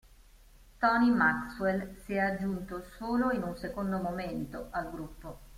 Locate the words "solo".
2.97-3.29